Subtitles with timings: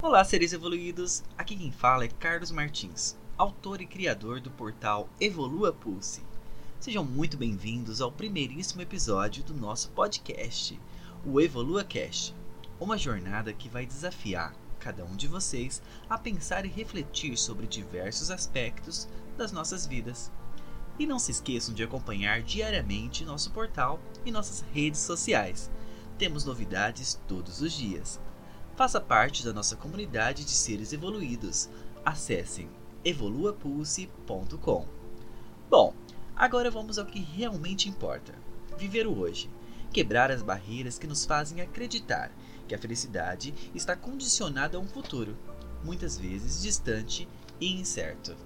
[0.00, 1.24] Olá, seres evoluídos!
[1.36, 6.22] Aqui quem fala é Carlos Martins, autor e criador do portal Evolua Pulse.
[6.78, 10.80] Sejam muito bem-vindos ao primeiríssimo episódio do nosso podcast,
[11.26, 12.32] o Evolua Cast,
[12.78, 18.30] uma jornada que vai desafiar cada um de vocês a pensar e refletir sobre diversos
[18.30, 20.30] aspectos das nossas vidas.
[20.96, 25.68] E não se esqueçam de acompanhar diariamente nosso portal e nossas redes sociais.
[26.16, 28.20] Temos novidades todos os dias.
[28.78, 31.68] Faça parte da nossa comunidade de seres evoluídos.
[32.04, 32.70] Acessem
[33.04, 34.86] evoluapulse.com.
[35.68, 35.92] Bom,
[36.36, 38.32] agora vamos ao que realmente importa:
[38.78, 39.50] viver o hoje.
[39.92, 42.30] Quebrar as barreiras que nos fazem acreditar
[42.68, 45.36] que a felicidade está condicionada a um futuro,
[45.82, 47.26] muitas vezes distante
[47.60, 48.36] e incerto.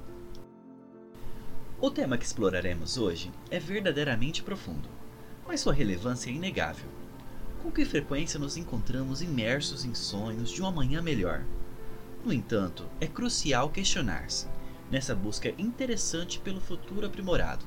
[1.78, 4.88] O tema que exploraremos hoje é verdadeiramente profundo,
[5.46, 7.01] mas sua relevância é inegável.
[7.62, 11.44] Com que frequência nos encontramos imersos em sonhos de um amanhã melhor?
[12.24, 14.48] No entanto, é crucial questionar-se,
[14.90, 17.64] nessa busca interessante pelo futuro aprimorado.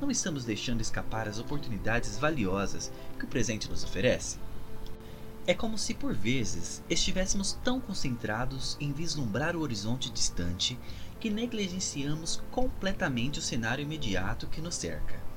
[0.00, 4.40] Não estamos deixando escapar as oportunidades valiosas que o presente nos oferece?
[5.46, 10.76] É como se por vezes estivéssemos tão concentrados em vislumbrar o horizonte distante
[11.20, 15.27] que negligenciamos completamente o cenário imediato que nos cerca.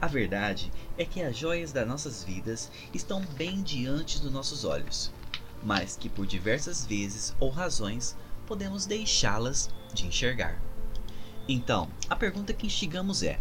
[0.00, 5.12] A verdade é que as joias das nossas vidas estão bem diante dos nossos olhos,
[5.62, 10.58] mas que por diversas vezes ou razões podemos deixá-las de enxergar.
[11.46, 13.38] Então, a pergunta que instigamos é: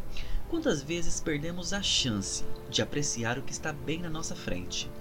[0.50, 4.92] quantas vezes perdemos a chance de apreciar o que está bem na nossa frente?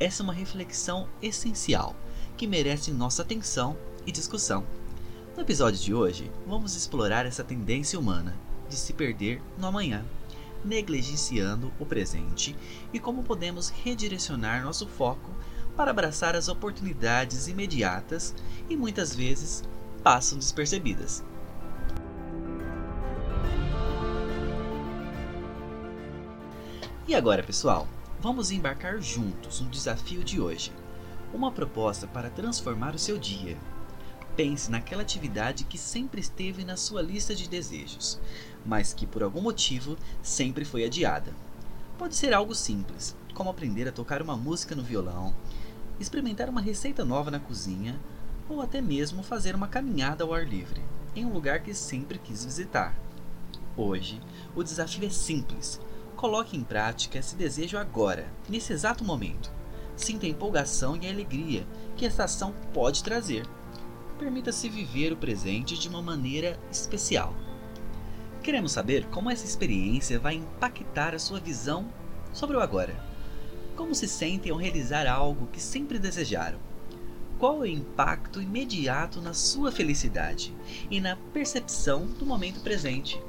[0.00, 1.94] Essa é uma reflexão essencial
[2.36, 4.66] que merece nossa atenção e discussão.
[5.36, 8.34] No episódio de hoje, vamos explorar essa tendência humana
[8.68, 10.04] de se perder no amanhã
[10.64, 12.56] negligenciando o presente
[12.92, 15.30] e como podemos redirecionar nosso foco
[15.76, 18.34] para abraçar as oportunidades imediatas
[18.68, 19.62] e muitas vezes
[20.02, 21.24] passam despercebidas.
[27.06, 27.86] E agora, pessoal,
[28.20, 30.72] vamos embarcar juntos no desafio de hoje.
[31.32, 33.58] Uma proposta para transformar o seu dia.
[34.36, 38.20] Pense naquela atividade que sempre esteve na sua lista de desejos,
[38.66, 41.32] mas que por algum motivo sempre foi adiada.
[41.96, 45.32] Pode ser algo simples, como aprender a tocar uma música no violão,
[46.00, 48.00] experimentar uma receita nova na cozinha
[48.48, 50.82] ou até mesmo fazer uma caminhada ao ar livre,
[51.14, 52.98] em um lugar que sempre quis visitar.
[53.76, 54.20] Hoje,
[54.54, 55.80] o desafio é simples.
[56.16, 59.50] Coloque em prática esse desejo agora, nesse exato momento.
[59.96, 61.64] Sinta a empolgação e a alegria
[61.96, 63.46] que essa ação pode trazer.
[64.18, 67.34] Permita-se viver o presente de uma maneira especial.
[68.42, 71.86] Queremos saber como essa experiência vai impactar a sua visão
[72.32, 72.94] sobre o agora.
[73.76, 76.58] Como se sentem ao realizar algo que sempre desejaram?
[77.38, 80.54] Qual é o impacto imediato na sua felicidade
[80.88, 83.20] e na percepção do momento presente?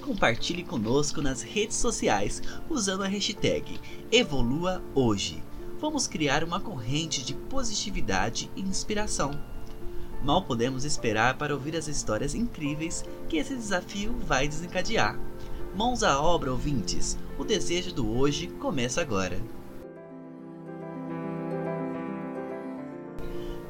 [0.00, 3.78] Compartilhe conosco nas redes sociais usando a hashtag
[4.10, 5.42] EvoluaHoje.
[5.78, 9.55] Vamos criar uma corrente de positividade e inspiração.
[10.26, 15.16] Mal podemos esperar para ouvir as histórias incríveis que esse desafio vai desencadear.
[15.72, 17.16] Mãos à obra, ouvintes!
[17.38, 19.40] O desejo do hoje começa agora.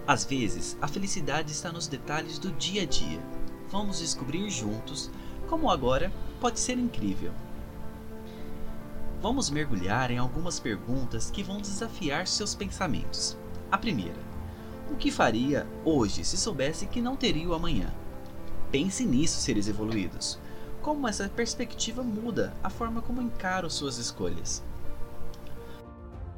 [0.07, 3.21] Às vezes, a felicidade está nos detalhes do dia a dia.
[3.69, 5.11] Vamos descobrir juntos
[5.49, 7.33] como agora pode ser incrível.
[9.21, 13.37] Vamos mergulhar em algumas perguntas que vão desafiar seus pensamentos.
[13.71, 14.36] A primeira:
[14.91, 17.93] o que faria hoje se soubesse que não teria o amanhã?
[18.71, 20.39] Pense nisso, seres evoluídos.
[20.81, 24.63] Como essa perspectiva muda a forma como encaro suas escolhas.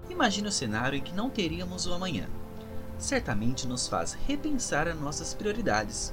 [0.09, 2.27] Imagine o cenário em que não teríamos o amanhã.
[2.99, 6.13] Certamente nos faz repensar as nossas prioridades.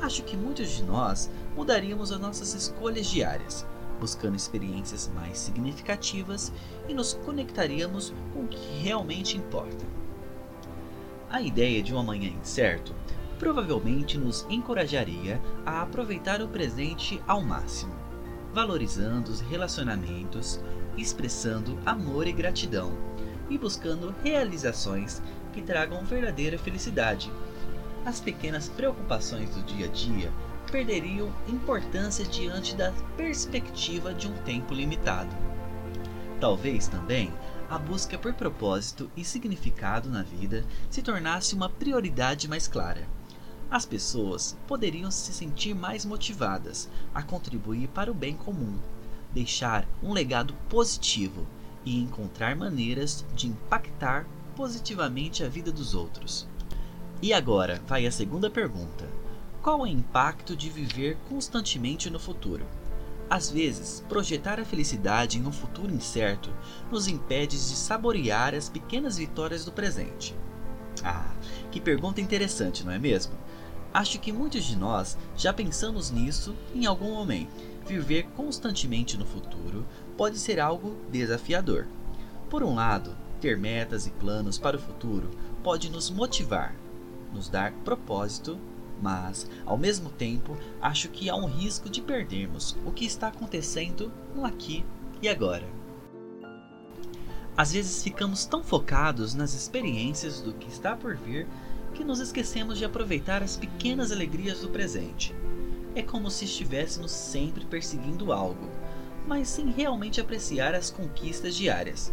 [0.00, 3.66] Acho que muitos de nós mudaríamos as nossas escolhas diárias,
[3.98, 6.52] buscando experiências mais significativas
[6.86, 10.03] e nos conectaríamos com o que realmente importa.
[11.34, 12.94] A ideia de um amanhã incerto
[13.40, 17.92] provavelmente nos encorajaria a aproveitar o presente ao máximo,
[18.52, 20.60] valorizando os relacionamentos,
[20.96, 22.96] expressando amor e gratidão
[23.50, 25.20] e buscando realizações
[25.52, 27.32] que tragam verdadeira felicidade.
[28.06, 30.30] As pequenas preocupações do dia a dia
[30.70, 35.34] perderiam importância diante da perspectiva de um tempo limitado.
[36.38, 37.32] Talvez também
[37.68, 43.08] a busca por propósito e significado na vida se tornasse uma prioridade mais clara.
[43.70, 48.78] As pessoas poderiam se sentir mais motivadas a contribuir para o bem comum,
[49.32, 51.46] deixar um legado positivo
[51.84, 56.46] e encontrar maneiras de impactar positivamente a vida dos outros.
[57.20, 59.08] E agora vai a segunda pergunta:
[59.62, 62.66] qual o impacto de viver constantemente no futuro?
[63.28, 66.50] Às vezes, projetar a felicidade em um futuro incerto
[66.90, 70.36] nos impede de saborear as pequenas vitórias do presente.
[71.02, 71.32] Ah,
[71.70, 73.32] que pergunta interessante, não é mesmo?
[73.92, 77.52] Acho que muitos de nós já pensamos nisso em algum momento.
[77.86, 79.86] Viver constantemente no futuro
[80.16, 81.86] pode ser algo desafiador.
[82.50, 85.30] Por um lado, ter metas e planos para o futuro
[85.62, 86.74] pode nos motivar,
[87.32, 88.58] nos dar propósito
[89.00, 94.12] mas, ao mesmo tempo, acho que há um risco de perdermos o que está acontecendo
[94.34, 94.84] no aqui
[95.20, 95.66] e agora.
[97.56, 101.46] Às vezes ficamos tão focados nas experiências do que está por vir
[101.94, 105.32] que nos esquecemos de aproveitar as pequenas alegrias do presente.
[105.94, 108.68] É como se estivéssemos sempre perseguindo algo,
[109.28, 112.12] mas sem realmente apreciar as conquistas diárias.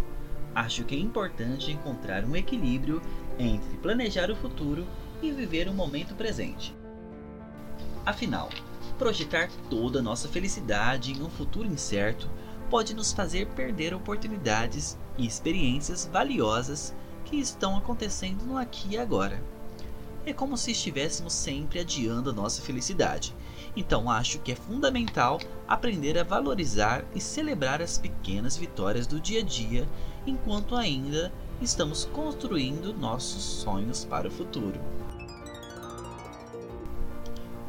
[0.54, 3.02] Acho que é importante encontrar um equilíbrio
[3.40, 4.86] entre planejar o futuro
[5.22, 6.76] e viver o momento presente.
[8.06, 8.50] Afinal,
[8.98, 12.30] projetar toda a nossa felicidade em um futuro incerto
[12.70, 16.94] pode nos fazer perder oportunidades e experiências valiosas
[17.26, 19.42] que estão acontecendo no aqui e agora.
[20.26, 23.36] É como se estivéssemos sempre adiando a nossa felicidade.
[23.76, 29.40] Então acho que é fundamental aprender a valorizar e celebrar as pequenas vitórias do dia
[29.40, 29.88] a dia
[30.26, 34.80] enquanto ainda estamos construindo nossos sonhos para o futuro.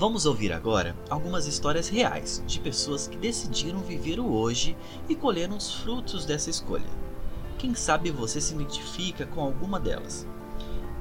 [0.03, 4.77] Vamos ouvir agora algumas histórias reais de pessoas que decidiram viver o hoje
[5.09, 6.91] e colheram os frutos dessa escolha.
[7.57, 10.27] Quem sabe você se identifica com alguma delas.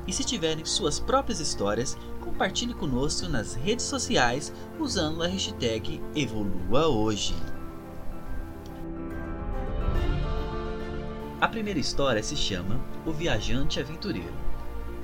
[0.06, 7.34] E se tiverem suas próprias histórias, compartilhe conosco nas redes sociais usando a hashtag EvoluaHoje.
[11.42, 14.51] A primeira história se chama O Viajante Aventureiro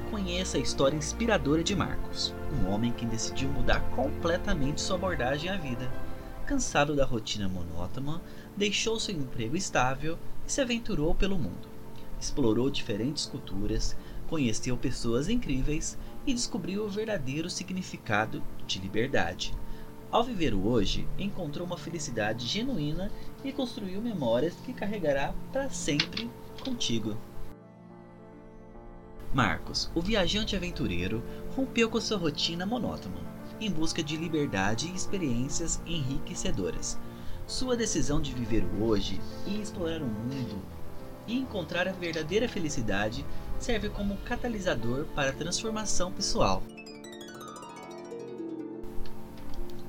[0.09, 5.57] conheça a história inspiradora de Marcos, um homem que decidiu mudar completamente sua abordagem à
[5.57, 5.91] vida.
[6.45, 8.21] Cansado da rotina monótona,
[8.55, 10.17] deixou seu emprego estável
[10.47, 11.67] e se aventurou pelo mundo.
[12.19, 13.95] Explorou diferentes culturas,
[14.29, 19.53] conheceu pessoas incríveis e descobriu o verdadeiro significado de liberdade.
[20.09, 23.11] Ao viver o hoje, encontrou uma felicidade genuína
[23.43, 26.29] e construiu memórias que carregará para sempre
[26.63, 27.17] contigo.
[29.33, 31.21] Marcos, o viajante aventureiro,
[31.55, 33.17] rompeu com sua rotina monótona,
[33.59, 36.97] em busca de liberdade e experiências enriquecedoras.
[37.45, 40.61] Sua decisão de viver hoje e explorar o mundo
[41.27, 43.25] e encontrar a verdadeira felicidade
[43.59, 46.63] serve como catalisador para a transformação pessoal.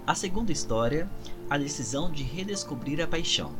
[0.06, 1.08] A segunda história,
[1.48, 3.54] a decisão de redescobrir a paixão.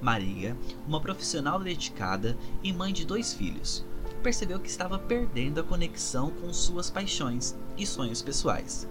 [0.00, 0.56] Maria,
[0.86, 3.84] uma profissional dedicada e mãe de dois filhos,
[4.18, 8.88] percebeu que estava perdendo a conexão com suas paixões e sonhos pessoais.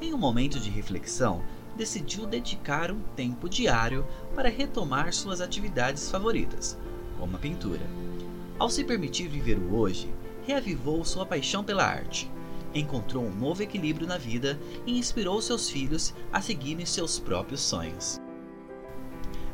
[0.00, 1.42] Em um momento de reflexão,
[1.76, 6.76] decidiu dedicar um tempo diário para retomar suas atividades favoritas,
[7.18, 7.86] como a pintura.
[8.58, 10.12] Ao se permitir viver o hoje,
[10.46, 12.30] reavivou sua paixão pela arte.
[12.74, 18.20] Encontrou um novo equilíbrio na vida e inspirou seus filhos a seguirem seus próprios sonhos.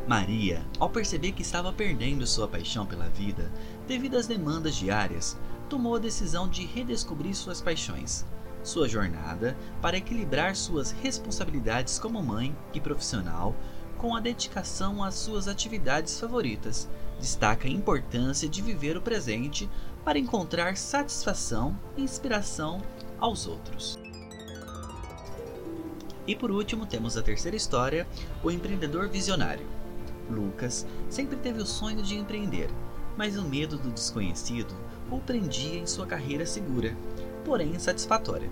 [0.06, 3.52] Maria, ao perceber que estava perdendo sua paixão pela vida
[3.92, 5.36] devido às demandas diárias,
[5.68, 8.24] tomou a decisão de redescobrir suas paixões,
[8.62, 13.54] sua jornada para equilibrar suas responsabilidades como mãe e profissional
[13.98, 16.88] com a dedicação às suas atividades favoritas.
[17.20, 19.68] Destaca a importância de viver o presente
[20.02, 22.80] para encontrar satisfação e inspiração
[23.20, 23.98] aos outros.
[26.26, 28.06] E por último, temos a terceira história,
[28.42, 29.66] o empreendedor visionário.
[30.30, 32.70] Lucas sempre teve o sonho de empreender,
[33.16, 34.74] mas o medo do desconhecido
[35.10, 36.96] o prendia em sua carreira segura,
[37.44, 38.50] porém insatisfatória.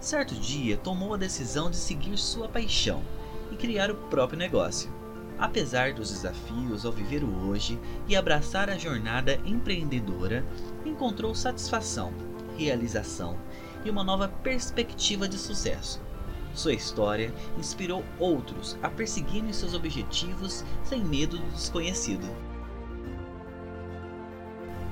[0.00, 3.02] Certo dia, tomou a decisão de seguir sua paixão
[3.50, 4.90] e criar o próprio negócio.
[5.38, 10.44] Apesar dos desafios ao viver o hoje e abraçar a jornada empreendedora,
[10.84, 12.12] encontrou satisfação,
[12.56, 13.36] realização
[13.84, 16.00] e uma nova perspectiva de sucesso.
[16.54, 22.26] Sua história inspirou outros a perseguirem seus objetivos sem medo do desconhecido.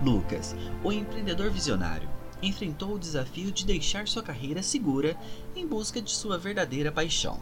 [0.05, 2.07] Lucas, o empreendedor visionário,
[2.43, 5.17] enfrentou o desafio de deixar sua carreira segura
[5.57, 7.41] em busca de sua verdadeira paixão.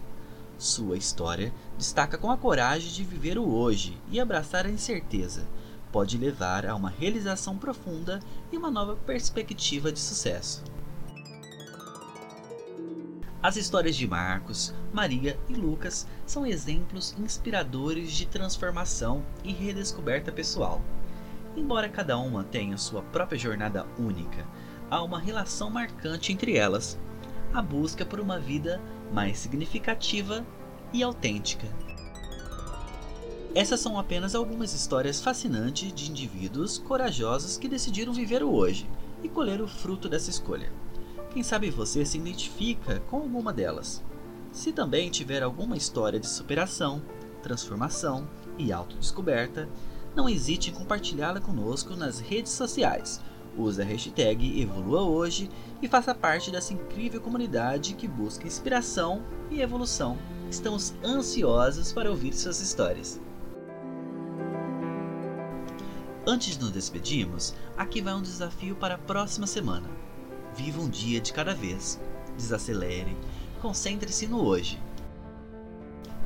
[0.56, 5.48] Sua história destaca com a coragem de viver o hoje e abraçar a incerteza.
[5.90, 8.20] Pode levar a uma realização profunda
[8.52, 10.62] e uma nova perspectiva de sucesso.
[13.42, 20.80] As histórias de Marcos, Maria e Lucas são exemplos inspiradores de transformação e redescoberta pessoal.
[21.56, 24.46] Embora cada uma tenha sua própria jornada única,
[24.90, 26.98] há uma relação marcante entre elas:
[27.52, 28.80] a busca por uma vida
[29.12, 30.44] mais significativa
[30.92, 31.66] e autêntica.
[33.54, 38.88] Essas são apenas algumas histórias fascinantes de indivíduos corajosos que decidiram viver o hoje
[39.22, 40.72] e colher o fruto dessa escolha.
[41.32, 44.02] Quem sabe você se identifica com alguma delas.
[44.52, 47.02] Se também tiver alguma história de superação,
[47.42, 49.68] transformação e autodescoberta,
[50.14, 53.20] não hesite em compartilhá-la conosco nas redes sociais.
[53.56, 55.50] Use a hashtag EvoluaHoje
[55.80, 60.16] e faça parte dessa incrível comunidade que busca inspiração e evolução.
[60.50, 63.20] Estamos ansiosos para ouvir suas histórias.
[66.26, 69.88] Antes de nos despedirmos, aqui vai um desafio para a próxima semana.
[70.54, 72.00] Viva um dia de cada vez.
[72.36, 73.16] Desacelere,
[73.60, 74.80] concentre-se no hoje.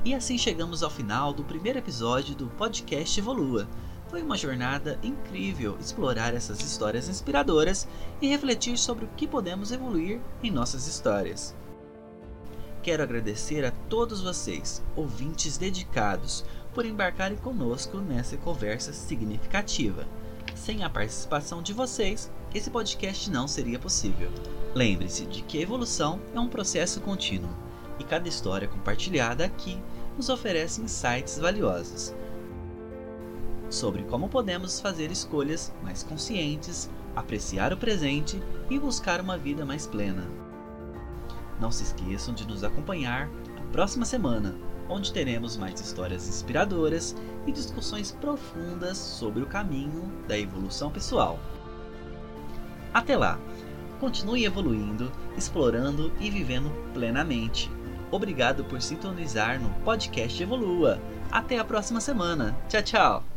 [0.07, 3.67] E assim chegamos ao final do primeiro episódio do podcast Evolua.
[4.09, 7.89] Foi uma jornada incrível explorar essas histórias inspiradoras
[8.23, 11.57] e refletir sobre o que podemos evoluir em nossas histórias.
[12.85, 20.07] Quero agradecer a todos vocês, ouvintes dedicados, por embarcarem conosco nessa conversa significativa.
[20.55, 24.31] Sem a participação de vocês, esse podcast não seria possível.
[24.73, 27.65] Lembre-se de que a evolução é um processo contínuo
[27.99, 29.83] e cada história compartilhada aqui
[30.17, 32.15] nos oferece insights valiosos
[33.71, 39.87] sobre como podemos fazer escolhas mais conscientes, apreciar o presente e buscar uma vida mais
[39.87, 40.26] plena.
[41.61, 44.55] Não se esqueçam de nos acompanhar na próxima semana
[44.88, 51.41] onde teremos mais histórias inspiradoras e discussões profundas sobre o caminho da evolução pessoal.
[52.95, 53.38] Até lá!
[53.99, 57.71] Continue evoluindo, explorando e vivendo plenamente.
[58.11, 61.01] Obrigado por sintonizar no podcast Evolua.
[61.31, 62.57] Até a próxima semana.
[62.69, 63.36] Tchau, tchau!